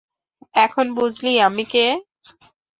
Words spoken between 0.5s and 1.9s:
এখন বুঝলি আমি কে?